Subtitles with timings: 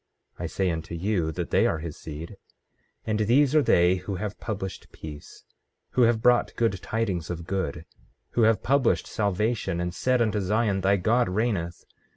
[0.39, 2.29] I say unto you that they are his seed.
[3.05, 5.43] 15:14 And these are they who have published peace,
[5.91, 7.85] who have brought good tidings of good,
[8.31, 11.85] who have published salvation; and said unto Zion: Thy God reigneth!